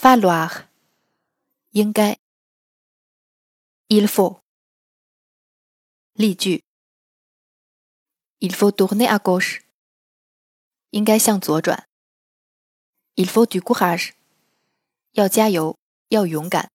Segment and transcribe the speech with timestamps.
[0.00, 0.64] Falloir
[1.72, 2.18] 应该
[3.88, 4.40] ，Il faut。
[6.14, 6.64] 例句
[8.38, 9.60] ，Il faut tourner à gauche，
[10.88, 11.86] 应该向左转。
[13.14, 14.14] Il faut du courage，
[15.12, 15.76] 要加油，
[16.08, 16.70] 要勇敢。